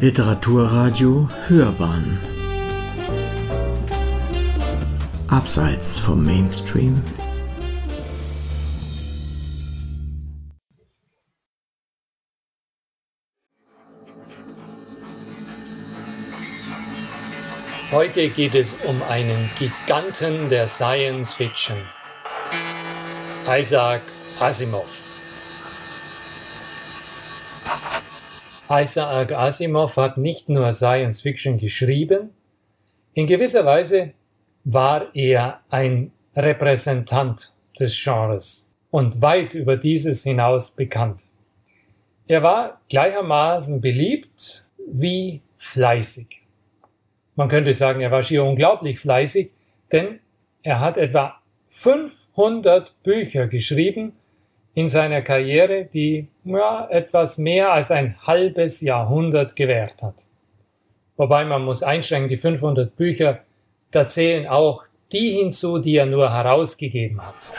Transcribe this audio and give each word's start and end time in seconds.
Literaturradio 0.00 1.28
Hörbahn 1.46 2.18
Abseits 5.28 5.98
vom 5.98 6.24
Mainstream 6.24 7.02
Heute 17.92 18.30
geht 18.30 18.54
es 18.54 18.78
um 18.86 19.02
einen 19.02 19.50
Giganten 19.58 20.48
der 20.48 20.66
Science 20.66 21.34
Fiction. 21.34 21.76
Isaac 23.46 24.00
Asimov. 24.38 25.09
Isaac 28.70 29.32
Asimov 29.32 29.96
hat 29.96 30.16
nicht 30.16 30.48
nur 30.48 30.72
Science 30.72 31.22
Fiction 31.22 31.58
geschrieben, 31.58 32.30
in 33.14 33.26
gewisser 33.26 33.64
Weise 33.64 34.12
war 34.62 35.12
er 35.12 35.60
ein 35.70 36.12
Repräsentant 36.36 37.54
des 37.80 38.00
Genres 38.00 38.70
und 38.92 39.20
weit 39.20 39.54
über 39.54 39.76
dieses 39.76 40.22
hinaus 40.22 40.70
bekannt. 40.70 41.24
Er 42.28 42.44
war 42.44 42.80
gleichermaßen 42.88 43.80
beliebt 43.80 44.64
wie 44.86 45.42
fleißig. 45.56 46.40
Man 47.34 47.48
könnte 47.48 47.74
sagen, 47.74 48.00
er 48.00 48.12
war 48.12 48.22
schier 48.22 48.44
unglaublich 48.44 49.00
fleißig, 49.00 49.50
denn 49.90 50.20
er 50.62 50.78
hat 50.78 50.96
etwa 50.96 51.40
500 51.70 53.02
Bücher 53.02 53.48
geschrieben 53.48 54.12
in 54.74 54.88
seiner 54.88 55.22
Karriere, 55.22 55.84
die 55.84 56.28
ja, 56.44 56.86
etwas 56.90 57.38
mehr 57.38 57.72
als 57.72 57.90
ein 57.90 58.16
halbes 58.26 58.80
Jahrhundert 58.80 59.56
gewährt 59.56 60.02
hat. 60.02 60.26
Wobei 61.16 61.44
man 61.44 61.64
muss 61.64 61.82
einschränken, 61.82 62.28
die 62.28 62.36
500 62.36 62.96
Bücher, 62.96 63.40
da 63.90 64.06
zählen 64.06 64.46
auch 64.46 64.84
die 65.12 65.30
hinzu, 65.30 65.78
die 65.78 65.96
er 65.96 66.06
nur 66.06 66.32
herausgegeben 66.32 67.20
hat. 67.20 67.50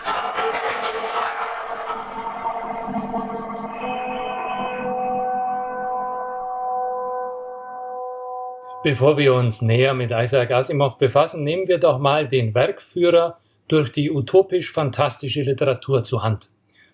Bevor 8.83 9.15
wir 9.17 9.35
uns 9.35 9.61
näher 9.61 9.93
mit 9.93 10.09
Isaac 10.09 10.49
Asimov 10.49 10.97
befassen, 10.97 11.43
nehmen 11.43 11.67
wir 11.67 11.77
doch 11.77 11.99
mal 11.99 12.27
den 12.27 12.55
Werkführer 12.55 13.37
durch 13.67 13.91
die 13.91 14.09
utopisch-fantastische 14.09 15.43
Literatur 15.43 16.03
zur 16.03 16.23
Hand. 16.23 16.49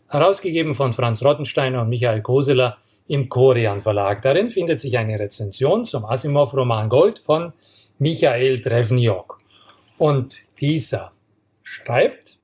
Herausgegeben 0.09 0.73
von 0.73 0.93
Franz 0.93 1.23
Rottensteiner 1.23 1.81
und 1.81 1.89
Michael 1.89 2.21
Koseler 2.21 2.77
im 3.07 3.27
Korian 3.29 3.81
Verlag. 3.81 4.21
Darin 4.21 4.49
findet 4.49 4.79
sich 4.79 4.97
eine 4.97 5.19
Rezension 5.19 5.85
zum 5.85 6.05
Asimov-Roman 6.05 6.89
Gold 6.89 7.19
von 7.19 7.53
Michael 7.99 8.61
Drevniok. 8.61 9.39
Und 9.97 10.35
dieser 10.59 11.11
schreibt, 11.63 12.37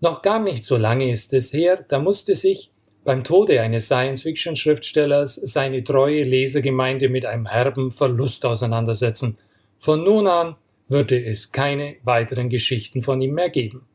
noch 0.00 0.22
gar 0.22 0.38
nicht 0.38 0.64
so 0.64 0.76
lange 0.76 1.10
ist 1.10 1.32
es 1.32 1.52
her, 1.52 1.84
da 1.88 1.98
musste 1.98 2.36
sich 2.36 2.70
beim 3.04 3.24
Tode 3.24 3.60
eines 3.62 3.86
Science-Fiction-Schriftstellers 3.86 5.34
seine 5.34 5.82
treue 5.82 6.24
Lesergemeinde 6.24 7.08
mit 7.08 7.26
einem 7.26 7.46
herben 7.46 7.90
Verlust 7.90 8.44
auseinandersetzen. 8.44 9.38
Von 9.78 10.04
nun 10.04 10.26
an 10.28 10.56
würde 10.88 11.24
es 11.24 11.50
keine 11.50 11.96
weiteren 12.04 12.48
Geschichten 12.48 13.02
von 13.02 13.20
ihm 13.20 13.34
mehr 13.34 13.50
geben. 13.50 13.87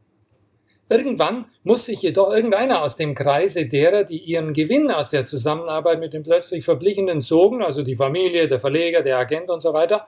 Irgendwann 0.89 1.45
muss 1.63 1.85
sich 1.85 2.01
jedoch 2.01 2.31
irgendeiner 2.31 2.83
aus 2.83 2.97
dem 2.97 3.15
Kreise 3.15 3.67
derer, 3.67 4.03
die 4.03 4.17
ihren 4.17 4.53
Gewinn 4.53 4.91
aus 4.91 5.09
der 5.09 5.25
Zusammenarbeit 5.25 5.99
mit 5.99 6.13
dem 6.13 6.23
plötzlich 6.23 6.65
Verblichenen 6.65 7.21
zogen, 7.21 7.63
also 7.63 7.83
die 7.83 7.95
Familie, 7.95 8.47
der 8.47 8.59
Verleger, 8.59 9.01
der 9.01 9.17
Agent 9.17 9.49
und 9.49 9.61
so 9.61 9.73
weiter, 9.73 10.05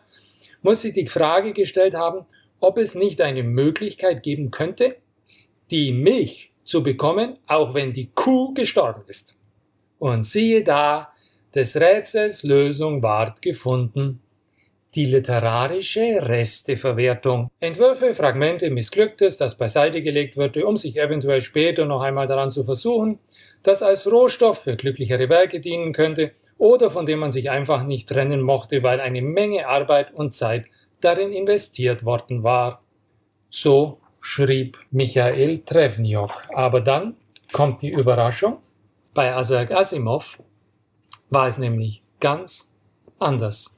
muss 0.61 0.81
sich 0.81 0.93
die 0.93 1.07
Frage 1.07 1.53
gestellt 1.53 1.95
haben, 1.95 2.25
ob 2.59 2.77
es 2.77 2.95
nicht 2.95 3.21
eine 3.21 3.43
Möglichkeit 3.43 4.23
geben 4.23 4.51
könnte, 4.51 4.97
die 5.71 5.91
Milch 5.91 6.51
zu 6.63 6.83
bekommen, 6.83 7.37
auch 7.47 7.73
wenn 7.73 7.93
die 7.93 8.11
Kuh 8.13 8.53
gestorben 8.53 9.03
ist. 9.07 9.39
Und 9.97 10.25
siehe 10.25 10.63
da, 10.63 11.13
des 11.53 11.77
Rätsels 11.77 12.43
Lösung 12.43 13.01
ward 13.01 13.41
gefunden. 13.41 14.21
Die 14.95 15.05
literarische 15.05 16.19
Resteverwertung. 16.21 17.51
Entwürfe, 17.59 18.13
Fragmente 18.13 18.69
Missglücktes, 18.69 19.35
das 19.35 19.57
beiseite 19.57 20.01
gelegt 20.01 20.37
wurde, 20.37 20.65
um 20.65 20.77
sich 20.77 20.97
eventuell 20.97 21.41
später 21.41 21.85
noch 21.85 22.01
einmal 22.01 22.27
daran 22.27 22.49
zu 22.49 22.63
versuchen, 22.63 23.19
das 23.61 23.83
als 23.83 24.09
Rohstoff 24.09 24.63
für 24.63 24.77
glücklichere 24.77 25.27
Werke 25.27 25.59
dienen 25.59 25.91
könnte 25.91 26.31
oder 26.57 26.89
von 26.89 27.05
dem 27.05 27.19
man 27.19 27.33
sich 27.33 27.49
einfach 27.49 27.83
nicht 27.83 28.07
trennen 28.07 28.41
mochte, 28.41 28.83
weil 28.83 29.01
eine 29.01 29.21
Menge 29.21 29.67
Arbeit 29.67 30.13
und 30.13 30.33
Zeit 30.33 30.65
darin 31.01 31.33
investiert 31.33 32.05
worden 32.05 32.43
war. 32.43 32.81
So 33.49 33.99
schrieb 34.21 34.79
Michael 34.91 35.59
Trevniok. 35.65 36.43
Aber 36.53 36.79
dann 36.79 37.17
kommt 37.51 37.81
die 37.81 37.91
Überraschung. 37.91 38.59
Bei 39.13 39.37
Isaac 39.37 39.71
Asimov 39.71 40.41
war 41.29 41.47
es 41.47 41.57
nämlich 41.57 42.01
ganz 42.21 42.79
anders. 43.19 43.74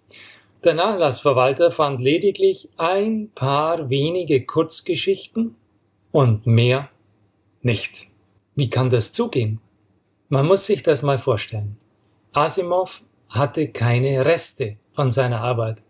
Der 0.64 0.74
Nachlassverwalter 0.74 1.72
fand 1.72 2.02
lediglich 2.02 2.70
ein 2.78 3.30
paar 3.34 3.90
wenige 3.90 4.46
Kurzgeschichten 4.46 5.56
und 6.12 6.48
mehr 6.48 6.90
nicht. 7.62 8.08
Wie 8.56 8.70
kann 8.70 8.90
das 8.90 9.14
zugehen? 9.14 9.60
Man 10.30 10.46
muss 10.48 10.66
sich 10.66 10.84
das 10.84 11.04
mal 11.04 11.20
vorstellen. 11.20 11.78
Asimov 12.34 13.02
hatte 13.30 13.70
keine 13.70 14.26
Reste 14.26 14.78
von 14.94 15.12
seiner 15.12 15.42
Arbeit. 15.42 15.84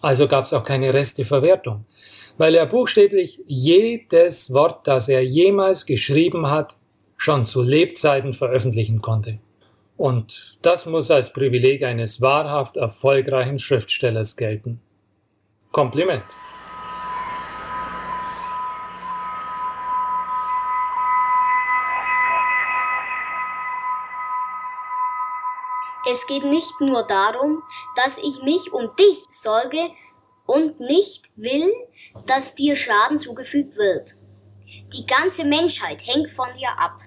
Also 0.00 0.28
gab 0.28 0.44
es 0.44 0.52
auch 0.52 0.64
keine 0.64 0.92
Resteverwertung 0.92 1.84
weil 2.38 2.54
er 2.54 2.66
buchstäblich 2.66 3.40
jedes 3.46 4.52
Wort, 4.52 4.86
das 4.86 5.08
er 5.08 5.24
jemals 5.24 5.86
geschrieben 5.86 6.48
hat, 6.48 6.76
schon 7.16 7.46
zu 7.46 7.62
Lebzeiten 7.62 8.32
veröffentlichen 8.32 9.00
konnte. 9.00 9.38
Und 10.02 10.58
das 10.62 10.86
muss 10.86 11.12
als 11.12 11.32
Privileg 11.32 11.84
eines 11.84 12.20
wahrhaft 12.20 12.76
erfolgreichen 12.76 13.60
Schriftstellers 13.60 14.36
gelten. 14.36 14.80
Kompliment. 15.70 16.24
Es 26.10 26.26
geht 26.26 26.42
nicht 26.46 26.80
nur 26.80 27.06
darum, 27.06 27.62
dass 27.94 28.18
ich 28.18 28.42
mich 28.42 28.72
um 28.72 28.90
dich 28.96 29.24
sorge, 29.30 29.88
und 30.46 30.80
nicht 30.80 31.30
will, 31.36 31.72
dass 32.26 32.56
dir 32.56 32.74
Schaden 32.74 33.20
zugefügt 33.20 33.76
wird. 33.76 34.16
Die 34.92 35.06
ganze 35.06 35.44
Menschheit 35.44 36.04
hängt 36.04 36.28
von 36.28 36.48
dir 36.54 36.70
ab. 36.76 37.01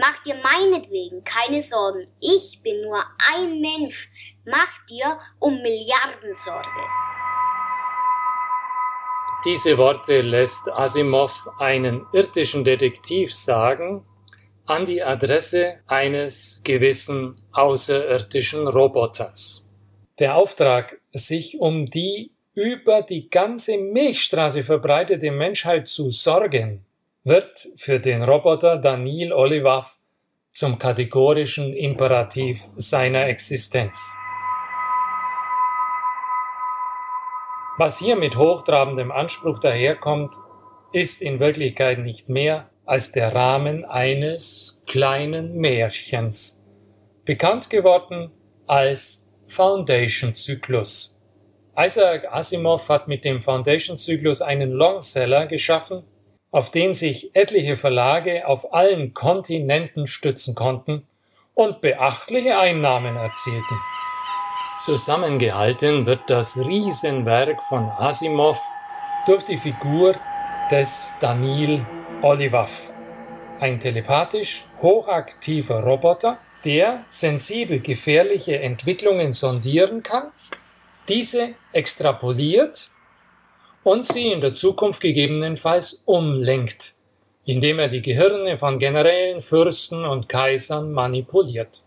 Mach 0.00 0.22
dir 0.22 0.36
meinetwegen 0.36 1.22
keine 1.24 1.60
Sorgen. 1.60 2.06
Ich 2.20 2.62
bin 2.62 2.80
nur 2.80 3.04
ein 3.34 3.60
Mensch. 3.60 4.10
Mach 4.46 4.86
dir 4.86 5.18
um 5.38 5.60
Milliarden 5.60 6.34
Sorge. 6.34 6.80
Diese 9.44 9.76
Worte 9.76 10.22
lässt 10.22 10.70
Asimov 10.70 11.46
einen 11.58 12.06
irdischen 12.14 12.64
Detektiv 12.64 13.34
sagen 13.34 14.06
an 14.64 14.86
die 14.86 15.02
Adresse 15.02 15.80
eines 15.86 16.62
gewissen 16.64 17.34
außerirdischen 17.52 18.68
Roboters. 18.68 19.70
Der 20.18 20.36
Auftrag, 20.36 20.98
sich 21.12 21.58
um 21.58 21.84
die 21.84 22.32
über 22.54 23.02
die 23.02 23.28
ganze 23.28 23.76
Milchstraße 23.76 24.62
verbreitete 24.62 25.30
Menschheit 25.30 25.88
zu 25.88 26.08
sorgen, 26.08 26.86
wird 27.24 27.66
für 27.76 28.00
den 28.00 28.22
Roboter 28.22 28.78
Daniel 28.78 29.32
Olivath 29.32 29.98
zum 30.52 30.78
kategorischen 30.78 31.74
Imperativ 31.74 32.70
seiner 32.76 33.26
Existenz. 33.26 34.14
Was 37.76 37.98
hier 37.98 38.16
mit 38.16 38.36
hochtrabendem 38.36 39.10
Anspruch 39.10 39.58
daherkommt, 39.58 40.34
ist 40.92 41.22
in 41.22 41.40
Wirklichkeit 41.40 41.98
nicht 41.98 42.28
mehr 42.28 42.70
als 42.84 43.12
der 43.12 43.34
Rahmen 43.34 43.84
eines 43.84 44.82
kleinen 44.86 45.56
Märchens, 45.58 46.64
bekannt 47.24 47.70
geworden 47.70 48.30
als 48.66 49.30
Foundation 49.46 50.34
Zyklus. 50.34 51.20
Isaac 51.76 52.26
Asimov 52.32 52.88
hat 52.88 53.08
mit 53.08 53.24
dem 53.24 53.40
Foundation-Zyklus 53.40 54.42
einen 54.42 54.72
Longseller 54.72 55.46
geschaffen, 55.46 56.02
auf 56.50 56.70
den 56.70 56.94
sich 56.94 57.34
etliche 57.34 57.76
Verlage 57.76 58.46
auf 58.46 58.72
allen 58.72 59.14
Kontinenten 59.14 60.06
stützen 60.06 60.54
konnten 60.54 61.04
und 61.54 61.80
beachtliche 61.80 62.58
Einnahmen 62.58 63.16
erzielten. 63.16 63.78
Zusammengehalten 64.78 66.06
wird 66.06 66.28
das 66.28 66.56
Riesenwerk 66.56 67.62
von 67.62 67.84
Asimov 67.90 68.58
durch 69.26 69.44
die 69.44 69.58
Figur 69.58 70.16
des 70.70 71.14
Daniel 71.20 71.86
Olivath, 72.22 72.92
ein 73.60 73.78
telepathisch 73.78 74.66
hochaktiver 74.80 75.82
Roboter, 75.84 76.38
der 76.64 77.04
sensibel 77.08 77.80
gefährliche 77.80 78.58
Entwicklungen 78.60 79.32
sondieren 79.32 80.02
kann, 80.02 80.30
diese 81.08 81.54
extrapoliert 81.72 82.90
und 83.82 84.04
sie 84.04 84.32
in 84.32 84.40
der 84.40 84.54
Zukunft 84.54 85.00
gegebenenfalls 85.00 86.02
umlenkt, 86.04 86.94
indem 87.44 87.78
er 87.78 87.88
die 87.88 88.02
Gehirne 88.02 88.58
von 88.58 88.78
Generälen, 88.78 89.40
Fürsten 89.40 90.04
und 90.04 90.28
Kaisern 90.28 90.92
manipuliert. 90.92 91.82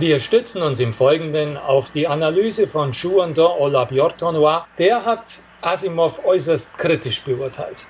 Wir 0.00 0.20
stützen 0.20 0.62
uns 0.62 0.78
im 0.78 0.92
Folgenden 0.92 1.56
auf 1.56 1.90
die 1.90 2.06
Analyse 2.06 2.68
von 2.68 2.92
Chouandon 2.92 3.50
Olabyortonois. 3.58 4.64
Der 4.78 5.04
hat 5.04 5.40
Asimov 5.60 6.24
äußerst 6.24 6.78
kritisch 6.78 7.24
beurteilt. 7.24 7.88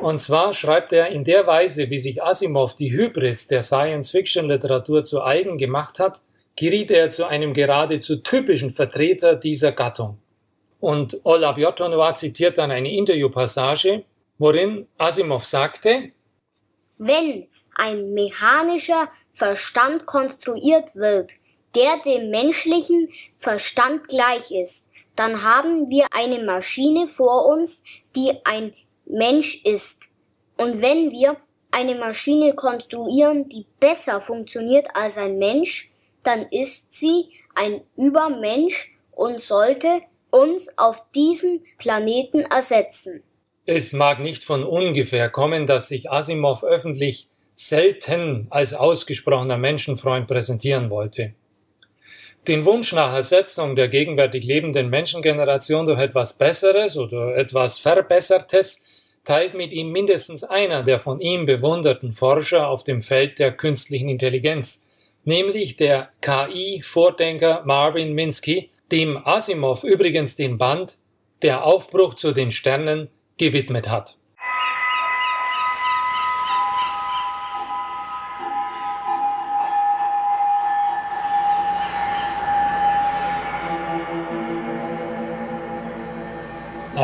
Und 0.00 0.20
zwar 0.20 0.54
schreibt 0.54 0.94
er, 0.94 1.08
in 1.08 1.24
der 1.24 1.46
Weise, 1.46 1.90
wie 1.90 1.98
sich 1.98 2.22
Asimov 2.22 2.74
die 2.74 2.90
Hybris 2.90 3.48
der 3.48 3.60
Science-Fiction-Literatur 3.60 5.04
zu 5.04 5.22
eigen 5.22 5.58
gemacht 5.58 5.98
hat, 5.98 6.22
geriet 6.56 6.90
er 6.90 7.10
zu 7.10 7.26
einem 7.26 7.52
geradezu 7.52 8.16
typischen 8.16 8.72
Vertreter 8.72 9.36
dieser 9.36 9.72
Gattung. 9.72 10.18
Und 10.80 11.20
Olabyortonois 11.24 12.14
zitiert 12.14 12.56
dann 12.56 12.70
eine 12.70 12.90
Interviewpassage, 12.90 14.04
worin 14.38 14.86
Asimov 14.96 15.44
sagte, 15.44 16.12
Wenn 16.96 17.46
ein 17.74 18.14
mechanischer 18.14 19.10
Verstand 19.34 20.06
konstruiert 20.06 20.96
wird, 20.96 21.32
der 21.74 21.98
dem 22.06 22.30
menschlichen 22.30 23.08
Verstand 23.38 24.08
gleich 24.08 24.50
ist, 24.50 24.88
dann 25.14 25.42
haben 25.42 25.90
wir 25.90 26.06
eine 26.12 26.42
Maschine 26.42 27.06
vor 27.06 27.46
uns, 27.46 27.84
die 28.16 28.32
ein 28.44 28.72
Mensch 29.12 29.62
ist. 29.64 30.08
Und 30.56 30.82
wenn 30.82 31.10
wir 31.10 31.36
eine 31.70 31.94
Maschine 31.94 32.54
konstruieren, 32.54 33.48
die 33.48 33.66
besser 33.78 34.20
funktioniert 34.20 34.88
als 34.94 35.18
ein 35.18 35.38
Mensch, 35.38 35.90
dann 36.24 36.46
ist 36.50 36.98
sie 36.98 37.30
ein 37.54 37.80
Übermensch 37.96 38.96
und 39.12 39.40
sollte 39.40 40.02
uns 40.30 40.76
auf 40.78 41.10
diesem 41.12 41.62
Planeten 41.78 42.40
ersetzen. 42.40 43.22
Es 43.66 43.92
mag 43.92 44.20
nicht 44.20 44.44
von 44.44 44.64
ungefähr 44.64 45.28
kommen, 45.28 45.66
dass 45.66 45.88
sich 45.88 46.10
Asimov 46.10 46.64
öffentlich 46.64 47.28
selten 47.54 48.46
als 48.50 48.72
ausgesprochener 48.72 49.58
Menschenfreund 49.58 50.26
präsentieren 50.26 50.90
wollte. 50.90 51.34
Den 52.48 52.64
Wunsch 52.64 52.94
nach 52.94 53.12
Ersetzung 53.12 53.76
der 53.76 53.88
gegenwärtig 53.88 54.44
lebenden 54.44 54.88
Menschengeneration 54.88 55.84
durch 55.84 56.00
etwas 56.00 56.32
Besseres 56.38 56.96
oder 56.96 57.36
etwas 57.36 57.78
Verbessertes 57.78 58.99
teilt 59.24 59.54
mit 59.54 59.72
ihm 59.72 59.90
mindestens 59.90 60.44
einer 60.44 60.82
der 60.82 60.98
von 60.98 61.20
ihm 61.20 61.46
bewunderten 61.46 62.12
Forscher 62.12 62.68
auf 62.68 62.84
dem 62.84 63.00
Feld 63.00 63.38
der 63.38 63.52
künstlichen 63.52 64.08
Intelligenz, 64.08 64.88
nämlich 65.24 65.76
der 65.76 66.10
KI-Vordenker 66.20 67.62
Marvin 67.64 68.14
Minsky, 68.14 68.70
dem 68.90 69.16
Asimov 69.26 69.84
übrigens 69.84 70.36
den 70.36 70.58
Band 70.58 70.96
Der 71.42 71.64
Aufbruch 71.64 72.14
zu 72.14 72.32
den 72.32 72.50
Sternen 72.50 73.08
gewidmet 73.38 73.88
hat. 73.88 74.19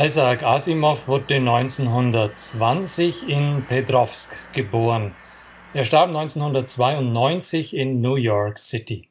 Isaac 0.06 0.44
Asimov 0.44 1.08
wurde 1.08 1.34
1920 1.34 3.28
in 3.28 3.64
Petrovsk 3.66 4.52
geboren. 4.52 5.16
Er 5.74 5.84
starb 5.84 6.14
1992 6.14 7.74
in 7.74 8.00
New 8.00 8.14
York 8.14 8.56
City. 8.56 9.08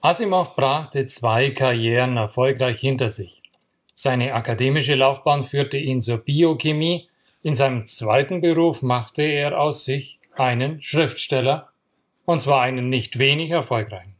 Asimov 0.00 0.56
brachte 0.56 1.06
zwei 1.06 1.50
Karrieren 1.50 2.16
erfolgreich 2.16 2.80
hinter 2.80 3.08
sich. 3.08 3.40
Seine 3.94 4.34
akademische 4.34 4.96
Laufbahn 4.96 5.44
führte 5.44 5.76
ihn 5.76 6.00
zur 6.00 6.18
Biochemie. 6.18 7.08
In 7.44 7.54
seinem 7.54 7.86
zweiten 7.86 8.40
Beruf 8.40 8.82
machte 8.82 9.22
er 9.22 9.60
aus 9.60 9.84
sich 9.84 10.18
einen 10.34 10.82
Schriftsteller, 10.82 11.68
und 12.24 12.42
zwar 12.42 12.62
einen 12.62 12.88
nicht 12.88 13.20
wenig 13.20 13.50
erfolgreichen. 13.50 14.17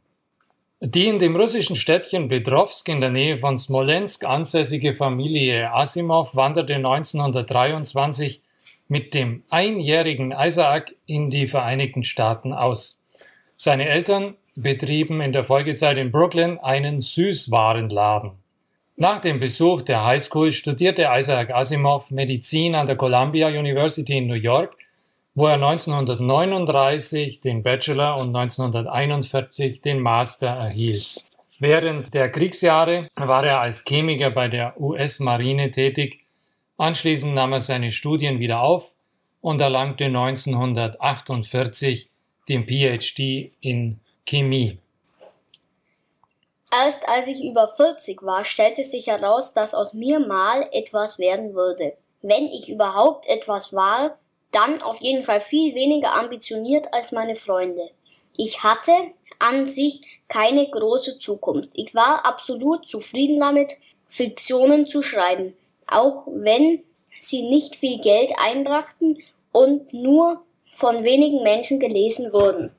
Die 0.81 1.07
in 1.07 1.19
dem 1.19 1.35
russischen 1.35 1.75
Städtchen 1.75 2.29
Petrovsk 2.29 2.87
in 2.87 3.01
der 3.01 3.11
Nähe 3.11 3.35
von 3.35 3.57
Smolensk 3.57 4.23
ansässige 4.23 4.95
Familie 4.95 5.73
Asimov 5.73 6.37
wanderte 6.37 6.75
1923 6.75 8.39
mit 8.87 9.13
dem 9.13 9.43
einjährigen 9.49 10.31
Isaac 10.31 10.95
in 11.05 11.29
die 11.29 11.47
Vereinigten 11.47 12.05
Staaten 12.05 12.53
aus. 12.53 13.05
Seine 13.57 13.89
Eltern 13.89 14.35
betrieben 14.55 15.19
in 15.19 15.33
der 15.33 15.43
Folgezeit 15.43 15.97
in 15.97 16.11
Brooklyn 16.11 16.59
einen 16.59 17.01
Süßwarenladen. 17.01 18.31
Nach 18.95 19.19
dem 19.19 19.41
Besuch 19.41 19.81
der 19.81 20.05
Highschool 20.05 20.53
studierte 20.53 21.09
Isaac 21.11 21.51
Asimov 21.53 22.09
Medizin 22.09 22.75
an 22.75 22.87
der 22.87 22.95
Columbia 22.95 23.49
University 23.49 24.19
in 24.19 24.27
New 24.27 24.33
York 24.33 24.77
wo 25.39 25.47
er 25.47 25.53
1939 25.53 27.39
den 27.39 27.63
Bachelor 27.63 28.19
und 28.19 28.35
1941 28.35 29.81
den 29.81 30.01
Master 30.01 30.49
erhielt. 30.49 31.23
Während 31.59 32.13
der 32.13 32.29
Kriegsjahre 32.29 33.07
war 33.15 33.45
er 33.45 33.61
als 33.61 33.85
Chemiker 33.85 34.31
bei 34.31 34.49
der 34.49 34.77
US-Marine 34.77 35.71
tätig. 35.71 36.25
Anschließend 36.77 37.35
nahm 37.35 37.53
er 37.53 37.61
seine 37.61 37.89
Studien 37.89 38.39
wieder 38.39 38.59
auf 38.59 38.97
und 39.39 39.61
erlangte 39.61 40.07
1948 40.07 42.09
den 42.49 42.67
PhD 42.67 43.53
in 43.61 44.01
Chemie. 44.25 44.77
Erst 46.69 47.07
als 47.07 47.27
ich 47.27 47.45
über 47.45 47.69
40 47.69 48.23
war, 48.23 48.43
stellte 48.43 48.83
sich 48.83 49.07
heraus, 49.07 49.53
dass 49.53 49.73
aus 49.73 49.93
mir 49.93 50.19
mal 50.19 50.67
etwas 50.73 51.17
werden 51.17 51.53
würde. 51.53 51.93
Wenn 52.21 52.47
ich 52.47 52.67
überhaupt 52.67 53.25
etwas 53.29 53.71
war, 53.71 54.18
dann 54.51 54.81
auf 54.81 54.99
jeden 55.01 55.23
Fall 55.23 55.41
viel 55.41 55.75
weniger 55.75 56.15
ambitioniert 56.15 56.93
als 56.93 57.11
meine 57.11 57.35
Freunde. 57.35 57.89
Ich 58.35 58.63
hatte 58.63 58.91
an 59.37 59.65
sich 59.65 60.01
keine 60.27 60.69
große 60.69 61.19
Zukunft. 61.19 61.71
Ich 61.75 61.93
war 61.95 62.25
absolut 62.25 62.87
zufrieden 62.87 63.39
damit, 63.39 63.73
Fiktionen 64.07 64.87
zu 64.87 65.01
schreiben, 65.01 65.55
auch 65.87 66.27
wenn 66.27 66.83
sie 67.19 67.49
nicht 67.49 67.75
viel 67.75 67.99
Geld 67.99 68.31
einbrachten 68.43 69.21
und 69.51 69.93
nur 69.93 70.43
von 70.71 71.03
wenigen 71.03 71.43
Menschen 71.43 71.79
gelesen 71.79 72.31
wurden. 72.33 72.71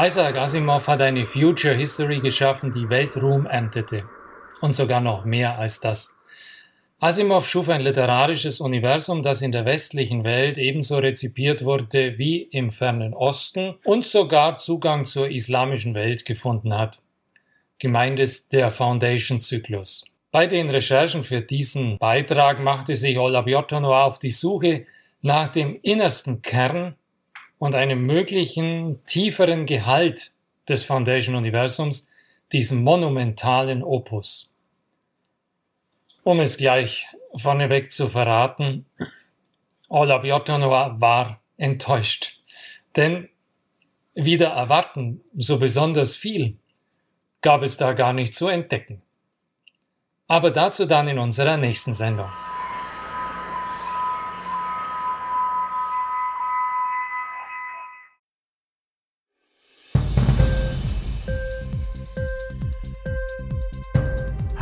Isaac 0.00 0.36
Asimov 0.36 0.86
hat 0.86 1.00
eine 1.00 1.26
Future 1.26 1.74
History 1.74 2.20
geschaffen, 2.20 2.70
die 2.70 2.88
Weltruhm 2.88 3.46
erntete. 3.46 4.04
Und 4.60 4.76
sogar 4.76 5.00
noch 5.00 5.24
mehr 5.24 5.58
als 5.58 5.80
das. 5.80 6.20
Asimov 7.00 7.48
schuf 7.48 7.68
ein 7.68 7.80
literarisches 7.80 8.60
Universum, 8.60 9.24
das 9.24 9.42
in 9.42 9.50
der 9.50 9.64
westlichen 9.64 10.22
Welt 10.22 10.56
ebenso 10.56 10.98
rezipiert 10.98 11.64
wurde 11.64 12.16
wie 12.16 12.42
im 12.42 12.70
fernen 12.70 13.12
Osten 13.12 13.74
und 13.82 14.04
sogar 14.04 14.56
Zugang 14.58 15.04
zur 15.04 15.30
islamischen 15.30 15.94
Welt 15.94 16.24
gefunden 16.24 16.74
hat. 16.74 16.98
Gemeint 17.80 18.20
ist 18.20 18.52
der 18.52 18.70
Foundation-Zyklus. 18.70 20.12
Bei 20.30 20.46
den 20.46 20.70
Recherchen 20.70 21.24
für 21.24 21.40
diesen 21.40 21.98
Beitrag 21.98 22.60
machte 22.60 22.94
sich 22.94 23.18
Ola 23.18 23.40
Bjortonoa 23.40 24.04
auf 24.04 24.20
die 24.20 24.30
Suche 24.30 24.86
nach 25.22 25.48
dem 25.48 25.80
innersten 25.82 26.40
Kern 26.40 26.94
und 27.58 27.74
einem 27.74 28.06
möglichen 28.06 29.04
tieferen 29.04 29.66
Gehalt 29.66 30.32
des 30.68 30.84
Foundation-Universums, 30.84 32.10
diesem 32.52 32.82
monumentalen 32.82 33.82
Opus. 33.82 34.56
Um 36.22 36.40
es 36.40 36.56
gleich 36.56 37.06
vorneweg 37.34 37.90
zu 37.90 38.08
verraten, 38.08 38.86
Ola 39.88 40.18
Biotonoa 40.18 41.00
war 41.00 41.40
enttäuscht, 41.56 42.40
denn 42.96 43.28
wieder 44.14 44.48
erwarten 44.48 45.22
so 45.36 45.58
besonders 45.58 46.16
viel 46.16 46.56
gab 47.40 47.62
es 47.62 47.76
da 47.76 47.92
gar 47.92 48.12
nicht 48.12 48.34
zu 48.34 48.48
entdecken. 48.48 49.02
Aber 50.26 50.50
dazu 50.50 50.86
dann 50.86 51.08
in 51.08 51.18
unserer 51.18 51.56
nächsten 51.56 51.94
Sendung. 51.94 52.30